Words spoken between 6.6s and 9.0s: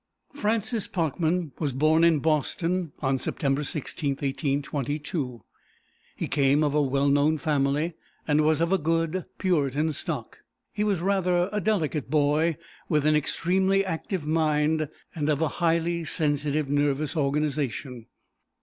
of a well known family, and was of a